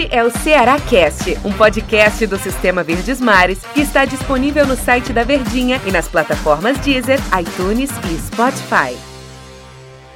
Este 0.00 0.16
é 0.16 0.24
o 0.24 0.30
Ceará 0.30 0.80
Cast, 0.80 1.36
um 1.44 1.52
podcast 1.52 2.26
do 2.26 2.38
Sistema 2.38 2.82
Verdes 2.82 3.20
Mares 3.20 3.62
que 3.74 3.82
está 3.82 4.06
disponível 4.06 4.66
no 4.66 4.74
site 4.74 5.12
da 5.12 5.24
Verdinha 5.24 5.78
e 5.86 5.92
nas 5.92 6.08
plataformas 6.08 6.78
Deezer, 6.78 7.18
iTunes 7.38 7.90
e 8.10 8.18
Spotify. 8.18 8.96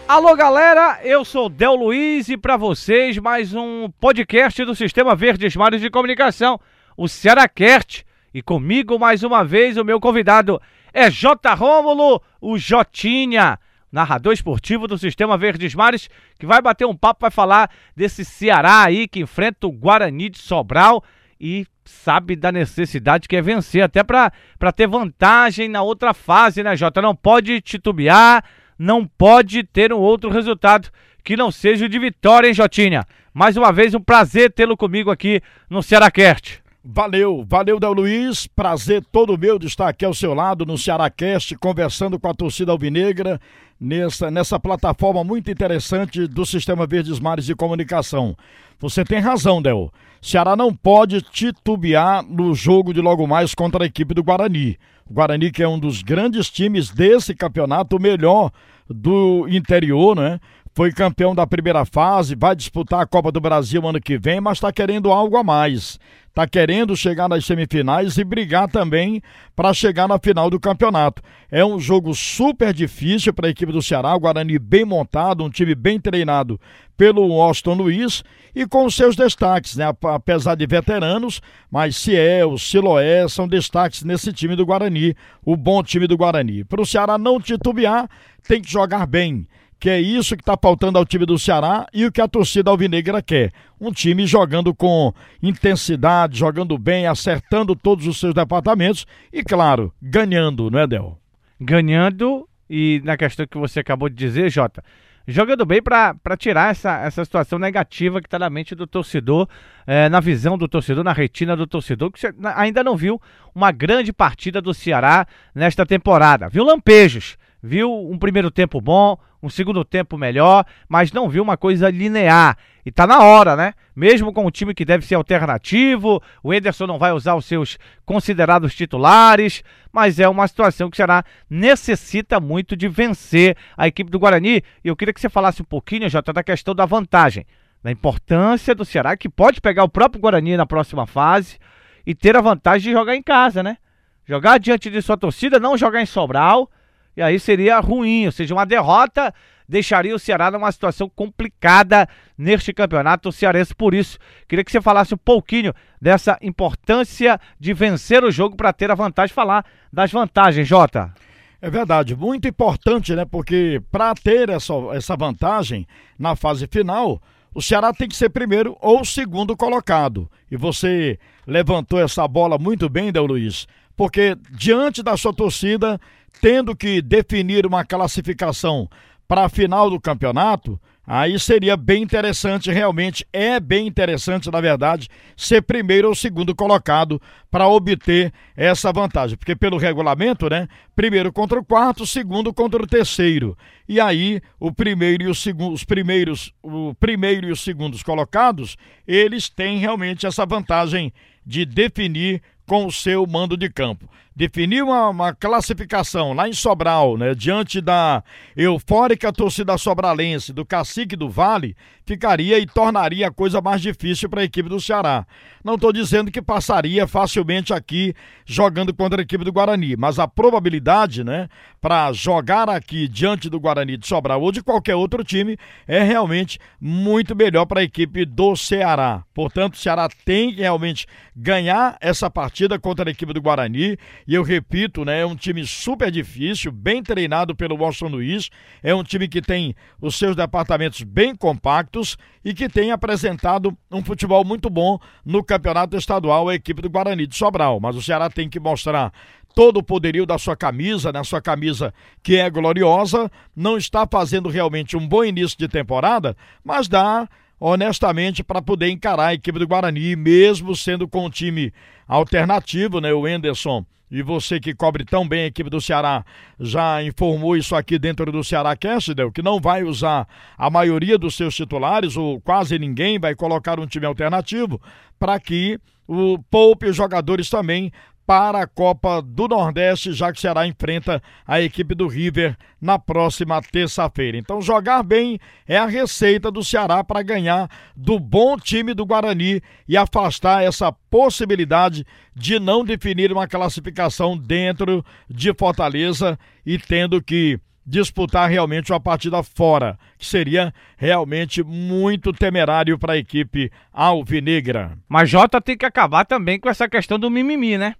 Alô 0.08 0.34
galera, 0.34 1.00
eu 1.04 1.22
sou 1.22 1.50
Del 1.50 1.74
Luiz 1.74 2.30
e 2.30 2.36
para 2.38 2.56
vocês 2.56 3.18
mais 3.18 3.54
um 3.54 3.90
podcast 4.00 4.64
do 4.64 4.74
Sistema 4.74 5.14
Verdes 5.14 5.54
Mares 5.54 5.82
de 5.82 5.90
Comunicação, 5.90 6.58
o 6.96 7.06
Ceará 7.06 7.46
Cast. 7.46 8.06
E 8.32 8.40
comigo 8.40 8.98
mais 8.98 9.22
uma 9.22 9.44
vez 9.44 9.76
o 9.76 9.84
meu 9.84 10.00
convidado 10.00 10.58
é 10.94 11.10
J. 11.10 11.52
Rômulo, 11.52 12.22
o 12.40 12.56
Jotinha 12.56 13.58
narrador 13.94 14.32
esportivo 14.32 14.88
do 14.88 14.98
Sistema 14.98 15.38
Verdes 15.38 15.72
Mares, 15.72 16.10
que 16.36 16.44
vai 16.44 16.60
bater 16.60 16.84
um 16.84 16.96
papo, 16.96 17.20
vai 17.20 17.30
falar 17.30 17.70
desse 17.94 18.24
Ceará 18.24 18.82
aí 18.82 19.06
que 19.06 19.20
enfrenta 19.20 19.68
o 19.68 19.72
Guarani 19.72 20.28
de 20.28 20.38
Sobral 20.38 21.02
e 21.40 21.64
sabe 21.84 22.34
da 22.34 22.50
necessidade 22.50 23.28
que 23.28 23.36
é 23.36 23.40
vencer, 23.40 23.82
até 23.82 24.02
para 24.02 24.32
ter 24.74 24.88
vantagem 24.88 25.68
na 25.68 25.80
outra 25.82 26.12
fase, 26.12 26.60
né, 26.60 26.74
Jota? 26.74 27.00
Não 27.00 27.14
pode 27.14 27.60
titubear, 27.60 28.42
não 28.76 29.06
pode 29.06 29.62
ter 29.62 29.92
um 29.92 29.98
outro 29.98 30.28
resultado 30.28 30.88
que 31.22 31.36
não 31.36 31.52
seja 31.52 31.86
o 31.86 31.88
de 31.88 31.98
vitória, 32.00 32.48
hein, 32.48 32.54
Jotinha? 32.54 33.04
Mais 33.32 33.56
uma 33.56 33.70
vez, 33.70 33.94
um 33.94 34.00
prazer 34.00 34.52
tê-lo 34.52 34.76
comigo 34.76 35.08
aqui 35.08 35.40
no 35.70 35.84
Cearacast. 35.84 36.64
Valeu, 36.86 37.46
valeu, 37.48 37.80
Del 37.80 37.94
Luiz. 37.94 38.46
Prazer 38.46 39.02
todo 39.10 39.38
meu 39.38 39.58
de 39.58 39.66
estar 39.66 39.88
aqui 39.88 40.04
ao 40.04 40.12
seu 40.12 40.34
lado 40.34 40.66
no 40.66 40.76
Cearacast, 40.76 41.56
conversando 41.56 42.20
com 42.20 42.28
a 42.28 42.34
torcida 42.34 42.72
alvinegra 42.72 43.40
nessa, 43.80 44.30
nessa 44.30 44.58
plataforma 44.58 45.24
muito 45.24 45.50
interessante 45.50 46.26
do 46.26 46.46
Sistema 46.46 46.86
Verdes 46.86 47.20
Mares 47.20 47.46
de 47.46 47.54
Comunicação. 47.54 48.36
Você 48.78 49.04
tem 49.04 49.18
razão, 49.18 49.60
Del. 49.60 49.92
Ceará 50.20 50.56
não 50.56 50.74
pode 50.74 51.20
titubear 51.22 52.22
no 52.22 52.54
jogo 52.54 52.94
de 52.94 53.00
logo 53.00 53.26
mais 53.26 53.54
contra 53.54 53.84
a 53.84 53.86
equipe 53.86 54.14
do 54.14 54.22
Guarani. 54.24 54.78
O 55.08 55.12
Guarani, 55.12 55.50
que 55.50 55.62
é 55.62 55.68
um 55.68 55.78
dos 55.78 56.02
grandes 56.02 56.50
times 56.50 56.90
desse 56.90 57.34
campeonato, 57.34 57.96
o 57.96 58.00
melhor 58.00 58.50
do 58.88 59.46
interior, 59.48 60.16
né? 60.16 60.40
Foi 60.74 60.90
campeão 60.90 61.34
da 61.34 61.46
primeira 61.46 61.84
fase, 61.84 62.34
vai 62.34 62.56
disputar 62.56 63.00
a 63.00 63.06
Copa 63.06 63.30
do 63.30 63.40
Brasil 63.40 63.86
ano 63.86 64.00
que 64.00 64.18
vem, 64.18 64.40
mas 64.40 64.58
está 64.58 64.72
querendo 64.72 65.12
algo 65.12 65.36
a 65.36 65.44
mais 65.44 66.00
está 66.34 66.48
querendo 66.48 66.96
chegar 66.96 67.28
nas 67.28 67.44
semifinais 67.44 68.18
e 68.18 68.24
brigar 68.24 68.68
também 68.68 69.22
para 69.54 69.72
chegar 69.72 70.08
na 70.08 70.18
final 70.18 70.50
do 70.50 70.58
campeonato. 70.58 71.22
É 71.48 71.64
um 71.64 71.78
jogo 71.78 72.12
super 72.12 72.74
difícil 72.74 73.32
para 73.32 73.46
a 73.46 73.50
equipe 73.50 73.70
do 73.70 73.80
Ceará, 73.80 74.12
o 74.16 74.18
Guarani 74.18 74.58
bem 74.58 74.84
montado, 74.84 75.44
um 75.44 75.48
time 75.48 75.76
bem 75.76 76.00
treinado 76.00 76.60
pelo 76.96 77.40
Austin 77.40 77.74
Luiz 77.74 78.24
e 78.52 78.66
com 78.66 78.90
seus 78.90 79.14
destaques, 79.14 79.76
né? 79.76 79.84
Apesar 80.12 80.56
de 80.56 80.66
veteranos, 80.66 81.40
mas 81.70 81.94
Ciel, 81.94 82.58
Siloé 82.58 83.28
são 83.28 83.46
destaques 83.46 84.02
nesse 84.02 84.32
time 84.32 84.56
do 84.56 84.66
Guarani, 84.66 85.14
o 85.44 85.56
bom 85.56 85.84
time 85.84 86.08
do 86.08 86.16
Guarani. 86.16 86.64
Para 86.64 86.82
o 86.82 86.86
Ceará 86.86 87.16
não 87.16 87.40
titubear, 87.40 88.10
tem 88.42 88.60
que 88.60 88.70
jogar 88.70 89.06
bem 89.06 89.46
que 89.84 89.90
é 89.90 90.00
isso 90.00 90.34
que 90.34 90.40
está 90.40 90.56
faltando 90.56 90.96
ao 90.96 91.04
time 91.04 91.26
do 91.26 91.38
Ceará 91.38 91.86
e 91.92 92.06
o 92.06 92.10
que 92.10 92.22
a 92.22 92.26
torcida 92.26 92.70
alvinegra 92.70 93.20
quer. 93.20 93.52
Um 93.78 93.92
time 93.92 94.26
jogando 94.26 94.74
com 94.74 95.12
intensidade, 95.42 96.38
jogando 96.38 96.78
bem, 96.78 97.06
acertando 97.06 97.76
todos 97.76 98.06
os 98.06 98.18
seus 98.18 98.32
departamentos 98.32 99.06
e, 99.30 99.44
claro, 99.44 99.92
ganhando, 100.00 100.70
não 100.70 100.78
é, 100.78 100.86
Del? 100.86 101.18
Ganhando 101.60 102.48
e 102.70 103.02
na 103.04 103.14
questão 103.18 103.46
que 103.46 103.58
você 103.58 103.80
acabou 103.80 104.08
de 104.08 104.14
dizer, 104.14 104.48
Jota, 104.48 104.82
jogando 105.28 105.66
bem 105.66 105.82
para 105.82 106.16
tirar 106.38 106.70
essa, 106.70 107.00
essa 107.00 107.22
situação 107.22 107.58
negativa 107.58 108.22
que 108.22 108.26
está 108.26 108.38
na 108.38 108.48
mente 108.48 108.74
do 108.74 108.86
torcedor, 108.86 109.46
é, 109.86 110.08
na 110.08 110.18
visão 110.18 110.56
do 110.56 110.66
torcedor, 110.66 111.04
na 111.04 111.12
retina 111.12 111.54
do 111.54 111.66
torcedor, 111.66 112.10
que 112.10 112.26
ainda 112.54 112.82
não 112.82 112.96
viu 112.96 113.20
uma 113.54 113.70
grande 113.70 114.14
partida 114.14 114.62
do 114.62 114.72
Ceará 114.72 115.26
nesta 115.54 115.84
temporada. 115.84 116.48
Viu 116.48 116.64
lampejos, 116.64 117.36
viu 117.66 117.90
um 117.90 118.18
primeiro 118.18 118.50
tempo 118.50 118.78
bom, 118.78 119.16
um 119.42 119.48
segundo 119.48 119.82
tempo 119.86 120.18
melhor, 120.18 120.66
mas 120.86 121.12
não 121.12 121.30
viu 121.30 121.42
uma 121.42 121.56
coisa 121.56 121.88
linear. 121.88 122.58
E 122.84 122.92
tá 122.92 123.06
na 123.06 123.22
hora, 123.22 123.56
né? 123.56 123.72
Mesmo 123.96 124.34
com 124.34 124.44
um 124.44 124.50
time 124.50 124.74
que 124.74 124.84
deve 124.84 125.06
ser 125.06 125.14
alternativo, 125.14 126.22
o 126.42 126.52
Ederson 126.52 126.86
não 126.86 126.98
vai 126.98 127.12
usar 127.12 127.34
os 127.34 127.46
seus 127.46 127.78
considerados 128.04 128.74
titulares, 128.74 129.64
mas 129.90 130.20
é 130.20 130.28
uma 130.28 130.46
situação 130.46 130.90
que 130.90 130.96
será 130.98 131.24
necessita 131.48 132.38
muito 132.38 132.76
de 132.76 132.86
vencer 132.86 133.56
a 133.78 133.88
equipe 133.88 134.10
do 134.10 134.18
Guarani. 134.18 134.62
E 134.84 134.88
eu 134.88 134.94
queria 134.94 135.14
que 135.14 135.20
você 135.20 135.30
falasse 135.30 135.62
um 135.62 135.66
pouquinho, 135.66 136.10
Jota, 136.10 136.34
da 136.34 136.44
questão 136.44 136.74
da 136.74 136.84
vantagem, 136.84 137.46
da 137.82 137.90
importância 137.90 138.74
do 138.74 138.84
Ceará, 138.84 139.16
que 139.16 139.28
pode 139.28 139.62
pegar 139.62 139.84
o 139.84 139.88
próprio 139.88 140.20
Guarani 140.20 140.54
na 140.54 140.66
próxima 140.66 141.06
fase 141.06 141.58
e 142.06 142.14
ter 142.14 142.36
a 142.36 142.42
vantagem 142.42 142.92
de 142.92 142.98
jogar 142.98 143.16
em 143.16 143.22
casa, 143.22 143.62
né? 143.62 143.78
Jogar 144.26 144.58
diante 144.58 144.90
de 144.90 145.00
sua 145.00 145.16
torcida, 145.16 145.58
não 145.58 145.78
jogar 145.78 146.02
em 146.02 146.06
Sobral 146.06 146.68
e 147.16 147.22
aí 147.22 147.38
seria 147.38 147.80
ruim, 147.80 148.26
ou 148.26 148.32
seja, 148.32 148.54
uma 148.54 148.66
derrota 148.66 149.32
deixaria 149.68 150.14
o 150.14 150.18
Ceará 150.18 150.50
numa 150.50 150.70
situação 150.70 151.08
complicada 151.08 152.08
neste 152.36 152.72
campeonato 152.72 153.32
cearense. 153.32 153.74
Por 153.74 153.94
isso, 153.94 154.18
queria 154.48 154.64
que 154.64 154.70
você 154.70 154.80
falasse 154.80 155.14
um 155.14 155.18
pouquinho 155.18 155.72
dessa 156.00 156.38
importância 156.42 157.40
de 157.58 157.72
vencer 157.72 158.22
o 158.24 158.30
jogo 158.30 158.56
para 158.56 158.72
ter 158.72 158.90
a 158.90 158.94
vantagem, 158.94 159.34
falar 159.34 159.64
das 159.92 160.12
vantagens, 160.12 160.68
Jota. 160.68 161.12
É 161.60 161.70
verdade, 161.70 162.14
muito 162.14 162.46
importante, 162.46 163.14
né? 163.14 163.24
Porque 163.24 163.80
para 163.90 164.14
ter 164.14 164.50
essa, 164.50 164.74
essa 164.92 165.16
vantagem 165.16 165.86
na 166.18 166.36
fase 166.36 166.66
final, 166.66 167.22
o 167.54 167.62
Ceará 167.62 167.92
tem 167.92 168.06
que 168.06 168.16
ser 168.16 168.28
primeiro 168.28 168.76
ou 168.82 169.02
segundo 169.02 169.56
colocado. 169.56 170.30
E 170.50 170.56
você 170.56 171.18
levantou 171.46 171.98
essa 171.98 172.28
bola 172.28 172.58
muito 172.58 172.88
bem, 172.88 173.10
Del 173.10 173.24
Luiz, 173.24 173.66
porque 173.96 174.36
diante 174.50 175.02
da 175.02 175.16
sua 175.16 175.32
torcida 175.32 176.00
tendo 176.40 176.74
que 176.76 177.00
definir 177.00 177.66
uma 177.66 177.84
classificação 177.84 178.88
para 179.26 179.44
a 179.44 179.48
final 179.48 179.88
do 179.88 180.00
campeonato, 180.00 180.78
aí 181.06 181.38
seria 181.38 181.76
bem 181.76 182.02
interessante, 182.02 182.70
realmente 182.70 183.26
é 183.32 183.58
bem 183.58 183.86
interessante, 183.86 184.50
na 184.50 184.60
verdade, 184.60 185.08
ser 185.36 185.62
primeiro 185.62 186.08
ou 186.08 186.14
segundo 186.14 186.54
colocado 186.54 187.20
para 187.50 187.68
obter 187.68 188.32
essa 188.56 188.92
vantagem. 188.92 189.36
Porque 189.36 189.56
pelo 189.56 189.78
regulamento, 189.78 190.48
né? 190.48 190.68
Primeiro 190.94 191.32
contra 191.32 191.58
o 191.58 191.64
quarto, 191.64 192.06
segundo 192.06 192.52
contra 192.52 192.82
o 192.82 192.86
terceiro. 192.86 193.56
E 193.88 194.00
aí, 194.00 194.40
o 194.58 194.72
primeiro 194.72 195.24
e 195.24 195.28
o 195.28 195.34
segundo, 195.34 195.72
os 195.72 195.84
primeiros, 195.84 196.52
o 196.62 196.94
primeiro 196.94 197.48
e 197.48 197.52
os 197.52 197.60
segundos 197.60 198.02
colocados, 198.02 198.76
eles 199.06 199.48
têm 199.48 199.78
realmente 199.78 200.26
essa 200.26 200.44
vantagem 200.44 201.12
de 201.46 201.66
definir 201.66 202.42
com 202.66 202.86
o 202.86 202.92
seu 202.92 203.26
mando 203.26 203.56
de 203.56 203.68
campo. 203.68 204.08
Definir 204.36 204.82
uma, 204.82 205.10
uma, 205.10 205.32
classificação 205.32 206.32
lá 206.32 206.48
em 206.48 206.52
Sobral, 206.52 207.16
né, 207.16 207.36
diante 207.36 207.80
da 207.80 208.24
eufórica 208.56 209.32
torcida 209.32 209.78
sobralense, 209.78 210.52
do 210.52 210.64
cacique 210.64 211.14
do 211.14 211.30
Vale, 211.30 211.76
ficaria 212.04 212.58
e 212.58 212.66
tornaria 212.66 213.28
a 213.28 213.30
coisa 213.30 213.60
mais 213.60 213.80
difícil 213.80 214.28
para 214.28 214.40
a 214.40 214.44
equipe 214.44 214.68
do 214.68 214.80
Ceará. 214.80 215.24
Não 215.62 215.76
estou 215.76 215.92
dizendo 215.92 216.32
que 216.32 216.42
passaria 216.42 217.06
facilmente 217.06 217.72
aqui 217.72 218.12
jogando 218.44 218.92
contra 218.92 219.20
a 219.20 219.22
equipe 219.22 219.44
do 219.44 219.52
Guarani, 219.52 219.96
mas 219.96 220.18
a 220.18 220.26
probabilidade, 220.26 221.22
né, 221.22 221.48
para 221.80 222.12
jogar 222.12 222.68
aqui 222.68 223.06
diante 223.06 223.48
do 223.48 223.60
Guarani 223.60 223.96
de 223.96 224.06
Sobral 224.06 224.42
ou 224.42 224.50
de 224.50 224.62
qualquer 224.62 224.96
outro 224.96 225.22
time 225.22 225.56
é 225.86 226.02
realmente 226.02 226.58
muito 226.80 227.36
melhor 227.36 227.66
para 227.66 227.80
a 227.80 227.84
equipe 227.84 228.24
do 228.24 228.56
Ceará. 228.56 229.22
Portanto, 229.32 229.74
o 229.74 229.78
Ceará 229.78 230.08
tem 230.24 230.52
que 230.52 230.60
realmente 230.60 231.06
ganhar 231.36 231.96
essa 232.00 232.28
partida 232.28 232.78
contra 232.78 233.08
a 233.08 233.12
equipe 233.12 233.32
do 233.32 233.40
Guarani 233.40 233.96
e 234.26 234.34
eu 234.34 234.42
repito, 234.42 235.04
né, 235.04 235.20
é 235.20 235.26
um 235.26 235.36
time 235.36 235.66
super 235.66 236.10
difícil, 236.10 236.72
bem 236.72 237.02
treinado 237.02 237.54
pelo 237.54 237.76
Washington 237.76 238.12
Luiz, 238.12 238.50
é 238.82 238.94
um 238.94 239.04
time 239.04 239.28
que 239.28 239.42
tem 239.42 239.74
os 240.00 240.16
seus 240.16 240.34
departamentos 240.34 241.02
bem 241.02 241.36
compactos 241.36 242.16
e 242.44 242.54
que 242.54 242.68
tem 242.68 242.90
apresentado 242.90 243.76
um 243.90 244.02
futebol 244.02 244.44
muito 244.44 244.70
bom 244.70 244.98
no 245.24 245.44
campeonato 245.44 245.96
estadual, 245.96 246.48
a 246.48 246.54
equipe 246.54 246.80
do 246.80 246.90
Guarani 246.90 247.26
de 247.26 247.36
Sobral. 247.36 247.78
Mas 247.80 247.96
o 247.96 248.02
Ceará 248.02 248.30
tem 248.30 248.48
que 248.48 248.58
mostrar 248.58 249.12
todo 249.54 249.78
o 249.78 249.82
poderio 249.82 250.26
da 250.26 250.38
sua 250.38 250.56
camisa, 250.56 251.12
né, 251.12 251.22
sua 251.22 251.40
camisa 251.40 251.92
que 252.22 252.36
é 252.36 252.48
gloriosa, 252.48 253.30
não 253.54 253.76
está 253.76 254.06
fazendo 254.10 254.48
realmente 254.48 254.96
um 254.96 255.06
bom 255.06 255.22
início 255.22 255.56
de 255.58 255.68
temporada, 255.68 256.36
mas 256.64 256.88
dá 256.88 257.28
honestamente 257.60 258.42
para 258.42 258.60
poder 258.60 258.88
encarar 258.88 259.28
a 259.28 259.34
equipe 259.34 259.58
do 259.58 259.66
Guarani, 259.66 260.16
mesmo 260.16 260.74
sendo 260.74 261.06
com 261.06 261.26
um 261.26 261.30
time 261.30 261.72
alternativo, 262.06 263.00
né? 263.00 263.12
O 263.12 263.26
Enderson 263.26 263.84
e 264.14 264.22
você 264.22 264.60
que 264.60 264.72
cobre 264.72 265.04
tão 265.04 265.26
bem 265.26 265.40
a 265.40 265.46
equipe 265.46 265.68
do 265.68 265.80
Ceará 265.80 266.24
já 266.60 267.02
informou 267.02 267.56
isso 267.56 267.74
aqui 267.74 267.98
dentro 267.98 268.30
do 268.30 268.44
Ceará 268.44 268.76
Cassidel, 268.76 269.32
que 269.32 269.42
não 269.42 269.58
vai 269.60 269.82
usar 269.82 270.28
a 270.56 270.70
maioria 270.70 271.18
dos 271.18 271.34
seus 271.34 271.52
titulares, 271.52 272.16
ou 272.16 272.40
quase 272.40 272.78
ninguém 272.78 273.18
vai 273.18 273.34
colocar 273.34 273.80
um 273.80 273.86
time 273.88 274.06
alternativo, 274.06 274.80
para 275.18 275.40
que 275.40 275.80
o 276.06 276.38
poupe 276.48 276.86
os 276.86 276.94
jogadores 276.94 277.50
também 277.50 277.90
para 278.26 278.62
a 278.62 278.66
Copa 278.66 279.20
do 279.20 279.46
Nordeste, 279.46 280.12
já 280.12 280.32
que 280.32 280.38
o 280.38 280.40
Ceará 280.40 280.66
enfrenta 280.66 281.22
a 281.46 281.60
equipe 281.60 281.94
do 281.94 282.06
River 282.06 282.56
na 282.80 282.98
próxima 282.98 283.60
terça-feira. 283.60 284.36
Então, 284.36 284.60
jogar 284.60 285.02
bem 285.02 285.38
é 285.66 285.76
a 285.76 285.86
receita 285.86 286.50
do 286.50 286.64
Ceará 286.64 287.04
para 287.04 287.22
ganhar 287.22 287.68
do 287.94 288.18
bom 288.18 288.56
time 288.56 288.94
do 288.94 289.06
Guarani 289.06 289.60
e 289.86 289.96
afastar 289.96 290.62
essa 290.62 290.92
possibilidade 290.92 292.06
de 292.34 292.58
não 292.58 292.84
definir 292.84 293.30
uma 293.32 293.46
classificação 293.46 294.36
dentro 294.36 295.04
de 295.28 295.52
Fortaleza 295.54 296.38
e 296.64 296.78
tendo 296.78 297.22
que 297.22 297.60
disputar 297.86 298.48
realmente 298.48 298.90
uma 298.90 299.00
partida 299.00 299.42
fora, 299.42 299.98
que 300.18 300.24
seria 300.24 300.72
realmente 300.96 301.62
muito 301.62 302.32
temerário 302.32 302.98
para 302.98 303.12
a 303.12 303.18
equipe 303.18 303.70
alvinegra. 303.92 304.96
Mas 305.06 305.28
Jota 305.28 305.60
tem 305.60 305.76
que 305.76 305.84
acabar 305.84 306.24
também 306.24 306.58
com 306.58 306.68
essa 306.68 306.88
questão 306.88 307.18
do 307.18 307.30
mimimi, 307.30 307.76
né? 307.76 307.94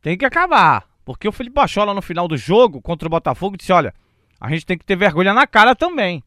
Tem 0.00 0.16
que 0.16 0.24
acabar. 0.24 0.84
Porque 1.04 1.28
o 1.28 1.32
Felipe 1.32 1.54
Bachola 1.54 1.94
no 1.94 2.02
final 2.02 2.26
do 2.26 2.36
jogo 2.36 2.82
contra 2.82 3.06
o 3.06 3.10
Botafogo 3.10 3.56
disse: 3.56 3.72
olha, 3.72 3.94
a 4.40 4.50
gente 4.50 4.66
tem 4.66 4.76
que 4.76 4.84
ter 4.84 4.96
vergonha 4.96 5.32
na 5.32 5.46
cara 5.46 5.74
também. 5.74 6.22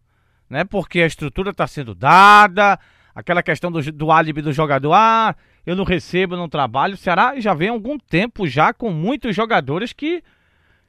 Né? 0.50 0.64
Porque 0.64 1.02
a 1.02 1.06
estrutura 1.06 1.52
está 1.52 1.68
sendo 1.68 1.94
dada, 1.94 2.80
aquela 3.14 3.44
questão 3.44 3.72
do, 3.72 3.82
do 3.92 4.12
álibi 4.12 4.42
do 4.42 4.54
jogador, 4.54 4.94
ah, 4.94 5.36
eu 5.66 5.76
não 5.76 5.84
recebo, 5.84 6.36
não 6.36 6.50
trabalho. 6.50 6.94
O 6.94 6.98
Ceará 6.98 7.40
já 7.40 7.54
vem 7.54 7.70
há 7.70 7.72
algum 7.72 8.00
tempo 8.00 8.48
já 8.48 8.74
com 8.74 8.90
muitos 8.90 9.36
jogadores 9.36 9.94
que, 9.94 10.24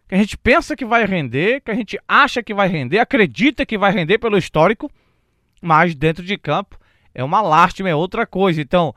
que 0.09 0.15
a 0.15 0.19
gente 0.19 0.39
pensa 0.39 0.77
que 0.77 0.85
vai 0.85 1.05
render, 1.05 1.61
que 1.61 1.71
a 1.71 1.75
gente 1.75 1.99
acha 2.09 2.43
que 2.43 2.55
vai 2.55 2.69
render, 2.69 2.99
acredita 2.99 3.67
que 3.67 3.77
vai 3.77 3.93
render 3.93 4.19
pelo 4.19 4.39
histórico, 4.39 4.91
mas 5.61 5.95
dentro 5.95 6.25
de 6.25 6.39
campo 6.39 6.79
é 7.15 7.23
uma 7.23 7.43
lástima, 7.43 7.89
é 7.89 7.95
outra 7.95 8.27
coisa. 8.27 8.63
Então, 8.63 8.95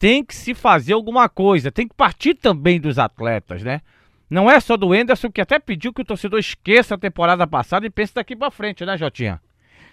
tem 0.00 0.24
que 0.24 0.34
se 0.34 0.54
fazer 0.54 0.94
alguma 0.94 1.28
coisa, 1.28 1.70
tem 1.70 1.86
que 1.86 1.94
partir 1.94 2.34
também 2.34 2.80
dos 2.80 2.98
atletas, 2.98 3.62
né? 3.62 3.82
Não 4.30 4.50
é 4.50 4.58
só 4.58 4.74
do 4.74 4.94
Enderson 4.94 5.30
que 5.30 5.42
até 5.42 5.58
pediu 5.58 5.92
que 5.92 6.00
o 6.00 6.04
torcedor 6.04 6.40
esqueça 6.40 6.94
a 6.94 6.98
temporada 6.98 7.46
passada 7.46 7.86
e 7.86 7.90
pense 7.90 8.14
daqui 8.14 8.34
para 8.34 8.50
frente, 8.50 8.82
né, 8.86 8.96
Jotinha? 8.96 9.38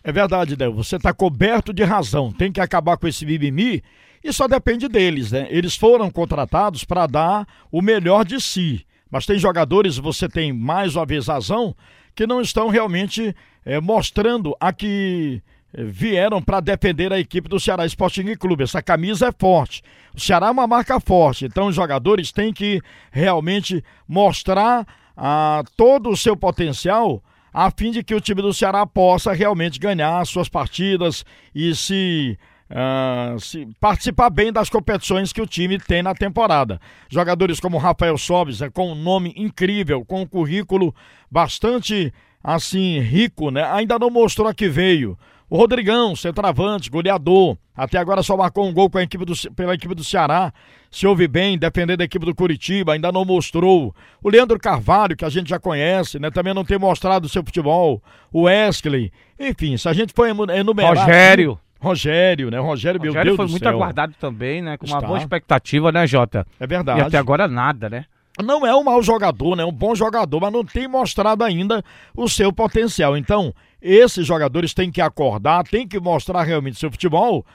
É 0.01 0.09
verdade, 0.09 0.55
Del. 0.55 0.73
Você 0.73 0.95
está 0.95 1.13
coberto 1.13 1.73
de 1.73 1.83
razão. 1.83 2.31
Tem 2.31 2.53
que 2.53 2.61
acabar 2.61 2.95
com 2.95 3.05
esse 3.05 3.25
mimimi 3.25 3.83
e 4.23 4.31
só 4.31 4.47
depende 4.47 4.87
deles, 4.87 5.33
né? 5.33 5.47
Eles 5.49 5.75
foram 5.75 6.09
contratados 6.09 6.85
para 6.85 7.05
dar 7.05 7.45
o 7.69 7.81
melhor 7.81 8.23
de 8.23 8.39
si. 8.39 8.85
Mas 9.11 9.25
tem 9.25 9.37
jogadores, 9.37 9.97
você 9.97 10.29
tem 10.29 10.53
mais 10.53 10.95
uma 10.95 11.05
vez 11.05 11.27
razão, 11.27 11.75
que 12.15 12.25
não 12.25 12.39
estão 12.39 12.69
realmente 12.69 13.35
é, 13.65 13.81
mostrando 13.81 14.55
a 14.57 14.71
que 14.71 15.41
vieram 15.73 16.41
para 16.41 16.59
defender 16.59 17.11
a 17.11 17.19
equipe 17.19 17.49
do 17.49 17.59
Ceará 17.59 17.85
Sporting 17.85 18.35
Clube. 18.35 18.63
Essa 18.63 18.81
camisa 18.81 19.27
é 19.27 19.31
forte. 19.37 19.81
O 20.15 20.19
Ceará 20.19 20.47
é 20.47 20.51
uma 20.51 20.67
marca 20.67 20.99
forte, 20.99 21.45
então 21.45 21.67
os 21.67 21.75
jogadores 21.75 22.31
têm 22.31 22.53
que 22.53 22.81
realmente 23.11 23.83
mostrar 24.07 24.87
ah, 25.15 25.63
todo 25.75 26.09
o 26.09 26.17
seu 26.17 26.35
potencial 26.35 27.21
a 27.53 27.71
fim 27.71 27.91
de 27.91 28.03
que 28.03 28.13
o 28.13 28.21
time 28.21 28.41
do 28.41 28.53
Ceará 28.53 28.85
possa 28.85 29.33
realmente 29.33 29.79
ganhar 29.79 30.23
suas 30.25 30.47
partidas 30.49 31.25
e 31.53 31.73
se 31.75 32.37
Uh, 32.69 33.39
se 33.39 33.65
participar 33.79 34.29
bem 34.29 34.51
das 34.51 34.69
competições 34.69 35.31
que 35.31 35.41
o 35.41 35.47
time 35.47 35.79
tem 35.79 36.03
na 36.03 36.13
temporada. 36.13 36.81
Jogadores 37.09 37.61
como 37.61 37.77
Rafael 37.77 38.17
Sobis, 38.17 38.61
é, 38.61 38.69
com 38.69 38.91
um 38.91 38.95
nome 38.95 39.33
incrível, 39.37 40.03
com 40.03 40.23
um 40.23 40.27
currículo 40.27 40.93
bastante 41.31 42.13
assim 42.43 42.99
rico, 42.99 43.51
né? 43.51 43.63
Ainda 43.71 43.97
não 43.97 44.09
mostrou 44.09 44.49
a 44.49 44.53
que 44.53 44.67
veio. 44.67 45.17
O 45.49 45.57
Rodrigão, 45.57 46.13
centroavante, 46.13 46.89
goleador, 46.89 47.57
até 47.75 47.97
agora 47.97 48.21
só 48.21 48.35
marcou 48.35 48.67
um 48.67 48.73
gol 48.73 48.89
com 48.89 48.97
a 48.97 49.03
equipe 49.03 49.23
do, 49.23 49.33
pela 49.53 49.73
equipe 49.75 49.95
do 49.95 50.03
Ceará. 50.03 50.51
Se 50.91 51.07
ouve 51.07 51.27
bem, 51.27 51.57
defendendo 51.57 52.01
a 52.01 52.03
equipe 52.03 52.25
do 52.25 52.35
Curitiba, 52.35 52.93
ainda 52.93 53.11
não 53.11 53.23
mostrou. 53.23 53.95
O 54.21 54.29
Leandro 54.29 54.59
Carvalho, 54.59 55.15
que 55.15 55.23
a 55.23 55.29
gente 55.29 55.49
já 55.49 55.59
conhece, 55.59 56.19
né? 56.19 56.29
Também 56.31 56.53
não 56.53 56.65
tem 56.65 56.77
mostrado 56.77 57.27
o 57.27 57.29
seu 57.29 57.43
futebol. 57.43 58.01
O 58.31 58.41
Wesley. 58.41 59.11
Enfim, 59.39 59.77
se 59.77 59.87
a 59.87 59.93
gente 59.93 60.11
for 60.13 60.27
enumerar. 60.27 60.97
Rogério. 60.97 61.59
Rogério, 61.79 62.49
né? 62.49 62.59
Rogério, 62.59 62.99
meu 62.99 63.13
Deus 63.13 63.35
foi 63.35 63.45
do 63.45 63.51
muito 63.51 63.63
céu. 63.63 63.69
aguardado 63.75 64.15
também, 64.19 64.61
né? 64.61 64.77
Com 64.77 64.87
uma 64.87 64.97
Está. 64.97 65.07
boa 65.07 65.19
expectativa, 65.19 65.91
né, 65.91 66.07
Jota? 66.07 66.45
É 66.59 66.67
verdade. 66.67 66.99
E 66.99 67.03
até 67.03 67.17
agora 67.17 67.47
nada, 67.47 67.89
né? 67.89 68.05
Não 68.43 68.65
é 68.65 68.75
um 68.75 68.83
mau 68.83 69.01
jogador, 69.01 69.55
né? 69.55 69.63
É 69.63 69.65
um 69.65 69.71
bom 69.71 69.95
jogador, 69.95 70.39
mas 70.39 70.51
não 70.51 70.63
tem 70.63 70.87
mostrado 70.87 71.43
ainda 71.43 71.83
o 72.15 72.27
seu 72.27 72.51
potencial. 72.51 73.15
Então, 73.17 73.53
esses 73.81 74.25
jogadores 74.25 74.73
têm 74.73 74.91
que 74.91 75.01
acordar, 75.01 75.63
têm 75.63 75.87
que 75.87 75.99
mostrar 75.99 76.43
realmente 76.43 76.79
seu 76.79 76.91
futebol 76.91 77.45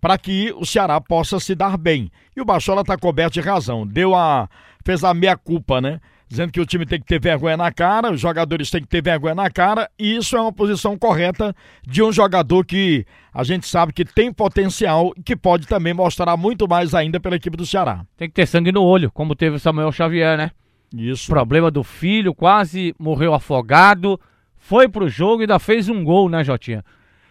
para 0.00 0.16
que 0.16 0.52
o 0.56 0.64
Ceará 0.64 1.00
possa 1.00 1.40
se 1.40 1.54
dar 1.54 1.76
bem. 1.76 2.10
E 2.36 2.40
o 2.40 2.44
Bachola 2.44 2.82
está 2.82 2.96
coberto 2.96 3.34
de 3.34 3.40
razão. 3.40 3.86
Deu 3.86 4.14
a. 4.14 4.48
fez 4.84 5.02
a 5.02 5.12
meia 5.12 5.36
culpa, 5.36 5.80
né? 5.80 6.00
Dizendo 6.28 6.52
que 6.52 6.60
o 6.60 6.66
time 6.66 6.84
tem 6.84 7.00
que 7.00 7.06
ter 7.06 7.18
vergonha 7.18 7.56
na 7.56 7.72
cara, 7.72 8.12
os 8.12 8.20
jogadores 8.20 8.70
têm 8.70 8.82
que 8.82 8.86
ter 8.86 9.02
vergonha 9.02 9.34
na 9.34 9.48
cara, 9.48 9.88
e 9.98 10.14
isso 10.14 10.36
é 10.36 10.40
uma 10.40 10.52
posição 10.52 10.96
correta 10.98 11.56
de 11.86 12.02
um 12.02 12.12
jogador 12.12 12.66
que 12.66 13.06
a 13.32 13.42
gente 13.42 13.66
sabe 13.66 13.94
que 13.94 14.04
tem 14.04 14.30
potencial 14.30 15.14
e 15.16 15.22
que 15.22 15.34
pode 15.34 15.66
também 15.66 15.94
mostrar 15.94 16.36
muito 16.36 16.68
mais 16.68 16.94
ainda 16.94 17.18
pela 17.18 17.36
equipe 17.36 17.56
do 17.56 17.64
Ceará. 17.64 18.04
Tem 18.14 18.28
que 18.28 18.34
ter 18.34 18.46
sangue 18.46 18.70
no 18.70 18.82
olho, 18.82 19.10
como 19.10 19.34
teve 19.34 19.56
o 19.56 19.58
Samuel 19.58 19.90
Xavier, 19.90 20.36
né? 20.36 20.50
Isso. 20.94 21.28
Problema 21.28 21.70
do 21.70 21.82
filho, 21.82 22.34
quase 22.34 22.94
morreu 22.98 23.32
afogado 23.32 24.20
foi 24.58 24.88
pro 24.88 25.08
jogo 25.08 25.42
e 25.42 25.44
ainda 25.44 25.58
fez 25.58 25.88
um 25.88 26.04
gol, 26.04 26.28
né, 26.28 26.44
Jotinha? 26.44 26.84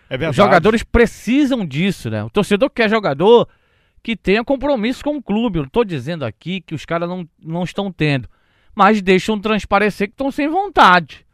É 0.10 0.18
verdade. 0.18 0.32
Os 0.32 0.36
jogadores 0.36 0.84
precisam 0.84 1.66
disso, 1.66 2.10
né? 2.10 2.24
O 2.24 2.30
torcedor 2.30 2.70
quer 2.70 2.90
jogador 2.90 3.48
que 4.02 4.16
tenha 4.16 4.44
compromisso 4.44 5.04
com 5.04 5.18
o 5.18 5.22
clube. 5.22 5.60
Eu 5.60 5.64
não 5.64 5.70
tô 5.70 5.84
dizendo 5.84 6.24
aqui 6.24 6.62
que 6.62 6.74
os 6.74 6.86
caras 6.86 7.10
não, 7.10 7.28
não 7.42 7.64
estão 7.64 7.92
tendo, 7.92 8.30
mas 8.74 9.02
deixam 9.02 9.40
transparecer 9.40 10.08
que 10.08 10.14
estão 10.14 10.32
sem 10.32 10.48
vontade. 10.48 11.26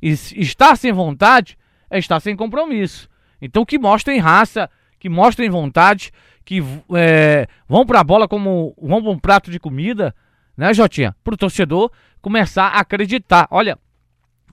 E 0.00 0.10
estar 0.10 0.76
sem 0.76 0.92
vontade 0.92 1.56
é 1.90 1.98
estar 1.98 2.20
sem 2.20 2.36
compromisso. 2.36 3.08
Então 3.40 3.64
que 3.64 3.78
mostrem 3.78 4.18
raça, 4.18 4.68
que 4.98 5.08
mostrem 5.08 5.48
vontade, 5.48 6.12
que 6.44 6.62
é, 6.94 7.46
vão 7.68 7.86
pra 7.86 8.04
bola 8.04 8.28
como 8.28 8.74
vão 8.80 9.02
pra 9.02 9.10
um 9.10 9.18
prato 9.18 9.50
de 9.50 9.58
comida, 9.58 10.14
né, 10.56 10.74
Jotinha? 10.74 11.16
Pro 11.24 11.36
torcedor 11.36 11.90
começar 12.20 12.66
a 12.66 12.80
acreditar. 12.80 13.48
Olha, 13.50 13.78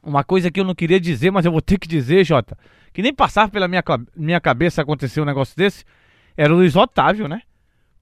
uma 0.05 0.23
coisa 0.23 0.51
que 0.51 0.59
eu 0.59 0.63
não 0.63 0.75
queria 0.75 0.99
dizer, 0.99 1.31
mas 1.31 1.45
eu 1.45 1.51
vou 1.51 1.61
ter 1.61 1.79
que 1.79 1.87
dizer, 1.87 2.23
Jota, 2.23 2.57
que 2.93 3.01
nem 3.01 3.13
passava 3.13 3.51
pela 3.51 3.67
minha, 3.67 3.83
minha 4.15 4.39
cabeça 4.39 4.81
acontecer 4.81 5.19
um 5.19 5.25
negócio 5.25 5.57
desse, 5.57 5.83
era 6.37 6.53
o 6.53 6.57
Luiz 6.57 6.75
Otávio, 6.75 7.27
né? 7.27 7.41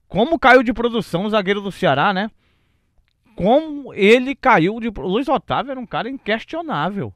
Como 0.07 0.37
caiu 0.37 0.61
de 0.61 0.73
produção 0.73 1.25
o 1.25 1.29
zagueiro 1.29 1.61
do 1.61 1.71
Ceará, 1.71 2.13
né? 2.13 2.29
Como 3.35 3.93
ele 3.93 4.35
caiu 4.35 4.79
de. 4.79 4.89
O 4.89 5.07
Luiz 5.07 5.27
Otávio 5.27 5.71
era 5.71 5.79
um 5.79 5.85
cara 5.85 6.09
inquestionável. 6.09 7.11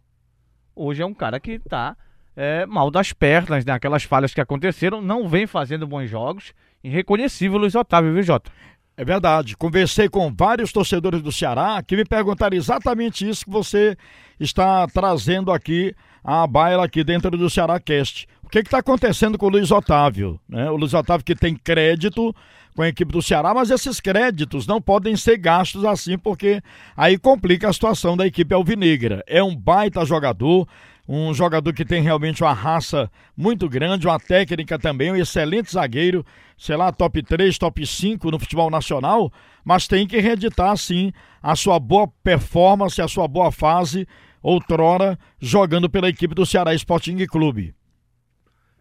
Hoje 0.76 1.04
é 1.04 1.06
um 1.06 1.14
cara 1.14 1.40
que 1.40 1.60
tá 1.60 1.96
é, 2.36 2.66
mal 2.66 2.90
das 2.90 3.14
pernas, 3.14 3.66
né? 3.66 3.74
Aquelas 3.74 4.04
falhas 4.04 4.34
que 4.34 4.42
aconteceram, 4.42 5.02
não 5.02 5.28
vem 5.28 5.46
fazendo 5.46 5.86
bons 5.86 6.08
jogos. 6.08 6.54
Irreconhecível 6.84 7.58
o 7.58 7.62
Luiz 7.62 7.76
Otávio, 7.76 8.14
viu, 8.14 8.24
Jota? 8.24 8.52
É 8.98 9.06
verdade. 9.06 9.56
Conversei 9.56 10.10
com 10.10 10.34
vários 10.34 10.72
torcedores 10.72 11.22
do 11.22 11.32
Ceará 11.32 11.82
que 11.86 11.96
me 11.96 12.04
perguntaram 12.04 12.58
exatamente 12.58 13.30
isso 13.30 13.46
que 13.46 13.52
você 13.52 13.96
está 14.40 14.88
trazendo 14.88 15.52
aqui 15.52 15.96
a 16.24 16.48
baila 16.48 16.84
aqui 16.84 17.04
dentro 17.04 17.30
do 17.38 17.50
Ceará 17.50 17.80
Cast. 17.80 18.28
O 18.44 18.50
que 18.50 18.58
está 18.60 18.80
acontecendo 18.80 19.38
com 19.38 19.46
o 19.46 19.50
Luiz 19.50 19.70
Otávio? 19.70 20.40
Né? 20.50 20.70
O 20.72 20.76
Luiz 20.76 20.96
Otávio 20.96 21.24
que 21.24 21.36
tem 21.36 21.56
crédito 21.56 22.36
com 22.76 22.82
a 22.82 22.88
equipe 22.88 23.12
do 23.12 23.22
Ceará, 23.22 23.54
mas 23.54 23.70
esses 23.70 24.00
créditos 24.00 24.66
não 24.66 24.82
podem 24.82 25.16
ser 25.16 25.38
gastos 25.38 25.84
assim, 25.86 26.18
porque 26.18 26.62
aí 26.96 27.18
complica 27.18 27.70
a 27.70 27.74
situação 27.74 28.18
da 28.18 28.26
equipe 28.26 28.54
alvinegra. 28.54 29.24
É 29.28 29.44
um 29.44 29.56
baita 29.56 30.06
jogador, 30.06 30.68
um 31.08 31.34
jogador 31.34 31.74
que 31.74 31.86
tem 31.86 32.02
realmente 32.02 32.44
uma 32.44 32.54
raça 32.54 33.10
muito 33.36 33.70
grande, 33.70 34.08
uma 34.08 34.20
técnica 34.20 34.78
também, 34.78 35.12
um 35.12 35.16
excelente 35.16 35.72
zagueiro, 35.72 36.26
sei 36.58 36.76
lá, 36.76 36.92
top 36.92 37.24
3, 37.24 37.58
top 37.58 37.86
5 37.86 38.30
no 38.30 38.38
futebol 38.38 38.70
nacional, 38.70 39.32
mas 39.64 39.88
tem 39.88 40.06
que 40.06 40.20
reeditar 40.20 40.76
sim 40.76 41.14
a 41.42 41.56
sua 41.56 41.80
boa 41.80 42.08
performance, 42.24 43.02
a 43.02 43.08
sua 43.08 43.28
boa 43.28 43.52
fase 43.52 44.06
outrora 44.42 45.18
jogando 45.40 45.90
pela 45.90 46.10
equipe 46.10 46.36
do 46.36 46.46
Ceará 46.46 46.74
Sporting 46.74 47.26
Clube. 47.26 47.74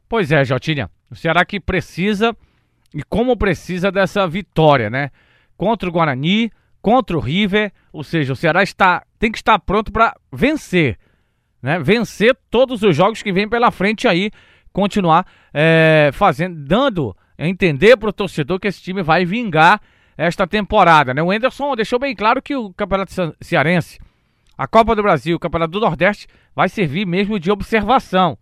Pois 0.08 0.32
é, 0.32 0.44
Jotinha, 0.44 0.90
o 1.10 1.14
Ceará 1.14 1.44
que 1.44 1.60
precisa 1.60 2.36
e 2.92 3.02
como 3.02 3.36
precisa 3.36 3.90
dessa 3.90 4.26
vitória, 4.26 4.90
né? 4.90 5.10
Contra 5.56 5.88
o 5.88 5.92
Guarani, 5.92 6.50
contra 6.80 7.16
o 7.16 7.20
River, 7.20 7.72
ou 7.92 8.04
seja, 8.04 8.32
o 8.32 8.36
Ceará 8.36 8.62
está 8.62 9.04
tem 9.18 9.30
que 9.32 9.38
estar 9.38 9.58
pronto 9.58 9.90
para 9.90 10.14
vencer 10.32 10.98
né? 11.66 11.80
Vencer 11.80 12.38
todos 12.48 12.84
os 12.84 12.94
jogos 12.94 13.24
que 13.24 13.32
vem 13.32 13.48
pela 13.48 13.72
frente 13.72 14.06
aí, 14.06 14.30
continuar 14.72 15.26
é, 15.52 16.10
fazendo, 16.12 16.64
dando 16.64 17.16
a 17.36 17.48
entender 17.48 17.96
para 17.96 18.08
o 18.08 18.12
torcedor 18.12 18.60
que 18.60 18.68
esse 18.68 18.80
time 18.80 19.02
vai 19.02 19.24
vingar 19.24 19.80
esta 20.16 20.46
temporada, 20.46 21.12
né? 21.12 21.20
O 21.20 21.32
Enderson 21.32 21.74
deixou 21.74 21.98
bem 21.98 22.14
claro 22.14 22.40
que 22.40 22.54
o 22.54 22.72
Campeonato 22.72 23.12
Cearense, 23.40 23.98
a 24.56 24.68
Copa 24.68 24.94
do 24.94 25.02
Brasil, 25.02 25.36
o 25.36 25.40
Campeonato 25.40 25.72
do 25.72 25.80
Nordeste 25.80 26.28
vai 26.54 26.68
servir 26.68 27.04
mesmo 27.04 27.36
de 27.36 27.50
observação. 27.50 28.38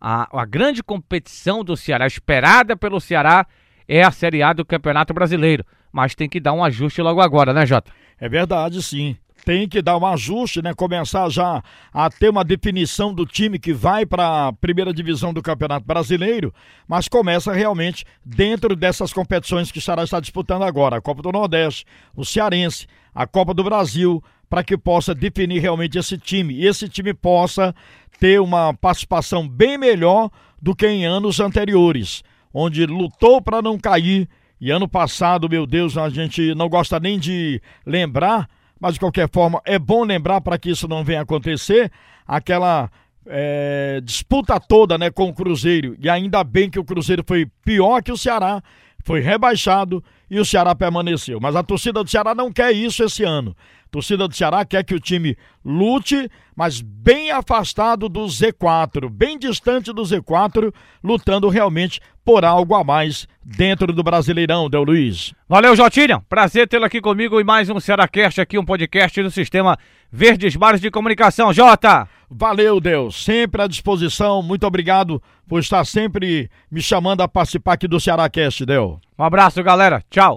A, 0.00 0.28
a 0.40 0.44
grande 0.44 0.84
competição 0.84 1.64
do 1.64 1.76
Ceará, 1.76 2.06
esperada 2.06 2.76
pelo 2.76 3.00
Ceará, 3.00 3.44
é 3.88 4.04
a 4.04 4.12
Série 4.12 4.44
A 4.44 4.52
do 4.52 4.64
Campeonato 4.64 5.12
Brasileiro. 5.12 5.64
mas 5.92 6.14
tem 6.14 6.28
que 6.28 6.38
dar 6.38 6.52
um 6.52 6.62
ajuste 6.62 7.02
logo 7.02 7.20
agora, 7.20 7.52
né, 7.52 7.66
Jota? 7.66 7.90
É 8.20 8.28
verdade, 8.28 8.80
sim 8.84 9.16
tem 9.46 9.68
que 9.68 9.80
dar 9.80 9.96
um 9.96 10.04
ajuste, 10.04 10.60
né? 10.60 10.74
Começar 10.74 11.28
já 11.28 11.62
a 11.94 12.10
ter 12.10 12.28
uma 12.28 12.42
definição 12.42 13.14
do 13.14 13.24
time 13.24 13.60
que 13.60 13.72
vai 13.72 14.04
para 14.04 14.48
a 14.48 14.52
primeira 14.52 14.92
divisão 14.92 15.32
do 15.32 15.40
Campeonato 15.40 15.86
Brasileiro, 15.86 16.52
mas 16.88 17.06
começa 17.06 17.52
realmente 17.52 18.04
dentro 18.24 18.74
dessas 18.74 19.12
competições 19.12 19.70
que 19.70 19.78
o 19.78 19.80
Ceará 19.80 20.02
está 20.02 20.18
disputando 20.18 20.64
agora, 20.64 20.96
a 20.96 21.00
Copa 21.00 21.22
do 21.22 21.30
Nordeste, 21.30 21.86
o 22.16 22.24
Cearense, 22.24 22.88
a 23.14 23.24
Copa 23.24 23.54
do 23.54 23.62
Brasil, 23.62 24.20
para 24.50 24.64
que 24.64 24.76
possa 24.76 25.14
definir 25.14 25.60
realmente 25.60 25.96
esse 25.96 26.18
time 26.18 26.52
e 26.52 26.66
esse 26.66 26.88
time 26.88 27.14
possa 27.14 27.72
ter 28.18 28.40
uma 28.40 28.74
participação 28.74 29.46
bem 29.46 29.78
melhor 29.78 30.28
do 30.60 30.74
que 30.74 30.88
em 30.88 31.06
anos 31.06 31.38
anteriores, 31.38 32.24
onde 32.52 32.84
lutou 32.84 33.40
para 33.40 33.62
não 33.62 33.78
cair. 33.78 34.28
E 34.60 34.72
ano 34.72 34.88
passado, 34.88 35.48
meu 35.48 35.66
Deus, 35.68 35.96
a 35.96 36.08
gente 36.08 36.52
não 36.56 36.68
gosta 36.68 36.98
nem 36.98 37.16
de 37.16 37.62
lembrar, 37.86 38.48
mas 38.80 38.94
de 38.94 39.00
qualquer 39.00 39.28
forma 39.30 39.60
é 39.64 39.78
bom 39.78 40.04
lembrar 40.04 40.40
para 40.40 40.58
que 40.58 40.70
isso 40.70 40.86
não 40.86 41.04
venha 41.04 41.22
acontecer, 41.22 41.90
aquela 42.26 42.90
é, 43.26 44.00
disputa 44.02 44.58
toda 44.60 44.96
né, 44.96 45.10
com 45.10 45.28
o 45.28 45.34
Cruzeiro, 45.34 45.96
e 45.98 46.08
ainda 46.08 46.42
bem 46.44 46.70
que 46.70 46.78
o 46.78 46.84
Cruzeiro 46.84 47.24
foi 47.26 47.46
pior 47.64 48.02
que 48.02 48.12
o 48.12 48.16
Ceará, 48.16 48.62
foi 49.04 49.20
rebaixado 49.20 50.02
e 50.28 50.38
o 50.40 50.44
Ceará 50.44 50.74
permaneceu. 50.74 51.38
Mas 51.40 51.54
a 51.54 51.62
torcida 51.62 52.02
do 52.02 52.10
Ceará 52.10 52.34
não 52.34 52.52
quer 52.52 52.72
isso 52.72 53.04
esse 53.04 53.22
ano. 53.22 53.56
A 53.84 53.88
torcida 53.88 54.26
do 54.26 54.34
Ceará 54.34 54.64
quer 54.64 54.82
que 54.82 54.94
o 54.94 55.00
time 55.00 55.36
lute, 55.64 56.28
mas 56.56 56.80
bem 56.80 57.30
afastado 57.30 58.08
do 58.08 58.24
Z4, 58.24 59.10
bem 59.10 59.38
distante 59.38 59.92
do 59.92 60.02
Z4, 60.02 60.72
lutando 61.04 61.48
realmente 61.50 62.00
por 62.24 62.44
algo 62.44 62.74
a 62.74 62.82
mais 62.82 63.28
dentro 63.44 63.92
do 63.92 64.02
Brasileirão, 64.02 64.68
Del 64.68 64.82
Luiz. 64.82 65.34
Valeu, 65.48 65.76
Jotinha. 65.76 66.20
Prazer 66.28 66.66
tê-lo 66.66 66.86
aqui 66.86 67.00
comigo 67.00 67.38
e 67.38 67.44
mais 67.44 67.68
um 67.68 67.78
Cearacast 67.78 68.40
aqui, 68.40 68.58
um 68.58 68.64
podcast 68.64 69.22
do 69.22 69.30
Sistema 69.30 69.78
Verdes 70.10 70.56
Mares 70.56 70.80
de 70.80 70.90
Comunicação. 70.90 71.52
Jota! 71.52 72.08
Valeu, 72.28 72.80
Deus. 72.80 73.22
Sempre 73.24 73.62
à 73.62 73.68
disposição. 73.68 74.42
Muito 74.42 74.66
obrigado 74.66 75.22
por 75.46 75.60
estar 75.60 75.84
sempre 75.84 76.50
me 76.68 76.82
chamando 76.82 77.20
a 77.20 77.28
participar 77.28 77.74
aqui 77.74 77.86
do 77.86 78.00
Cearacast, 78.00 78.66
Del. 78.66 78.98
Um 79.16 79.22
abraço, 79.22 79.62
galera. 79.62 80.02
Tchau. 80.10 80.36